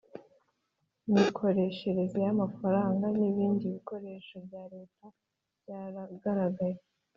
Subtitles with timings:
[1.13, 5.05] mikoreshereze y amafaranga n ibindi bikoresho bya Leta
[5.61, 6.77] Byagaragaye